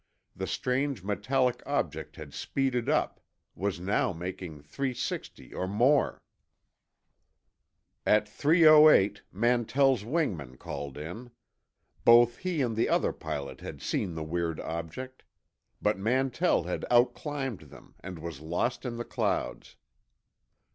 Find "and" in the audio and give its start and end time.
12.63-12.75, 17.99-18.17